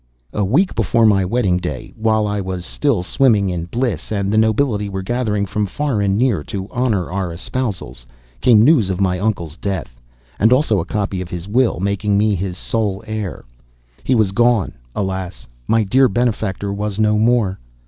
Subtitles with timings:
[0.33, 4.37] A week before my wedding day, while I was still swimming in bliss and the
[4.39, 8.07] nobility were gathering from far and near to honor our espousals,
[8.41, 10.01] came news of my uncle's death,
[10.39, 13.45] and also a copy of his will, making me his sole heir.
[14.03, 17.59] He was gone; alas, my dear benefactor was no more.